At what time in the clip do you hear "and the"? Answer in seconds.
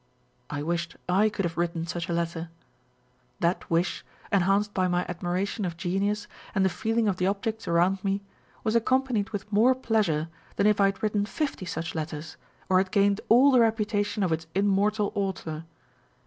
6.55-6.69